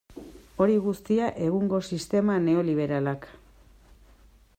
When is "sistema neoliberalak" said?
1.89-3.29